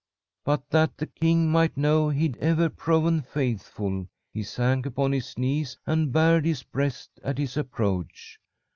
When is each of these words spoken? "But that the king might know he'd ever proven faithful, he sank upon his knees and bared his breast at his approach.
"But 0.43 0.67
that 0.71 0.97
the 0.97 1.05
king 1.05 1.51
might 1.51 1.77
know 1.77 2.09
he'd 2.09 2.35
ever 2.37 2.69
proven 2.69 3.21
faithful, 3.21 4.07
he 4.33 4.41
sank 4.41 4.87
upon 4.87 5.11
his 5.11 5.37
knees 5.37 5.77
and 5.85 6.11
bared 6.11 6.43
his 6.45 6.63
breast 6.63 7.19
at 7.23 7.37
his 7.37 7.55
approach. 7.55 8.39